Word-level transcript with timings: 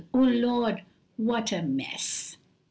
"oh 0.15 0.17
Lord 0.19 0.81
what 1.17 1.51
a 1.51 1.61
mess! 1.61 2.35